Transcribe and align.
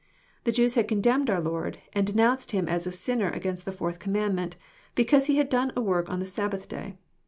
The 0.45 0.51
Jews 0.51 0.73
had 0.73 0.87
condemned 0.87 1.29
our 1.29 1.39
Lord 1.39 1.77
and 1.93 2.07
denounced 2.07 2.53
Him 2.53 2.67
as 2.67 2.87
a 2.87 2.91
sinner 2.91 3.29
against 3.29 3.65
the 3.65 3.71
fourth 3.71 3.99
command 3.99 4.35
mei}t, 4.35 4.57
because 4.95 5.27
He 5.27 5.37
had 5.37 5.47
done 5.47 5.71
a 5.75 5.81
work 5.81 6.09
on 6.09 6.17
the 6.17 6.25
Sabbath 6.25 6.67
day. 6.67 6.97